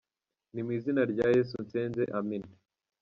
Ni 0.53 0.61
mu 0.65 0.71
izina 0.77 1.01
rya 1.11 1.25
Yesu 1.35 1.55
nsenze, 1.65 2.01
amina. 2.17 2.49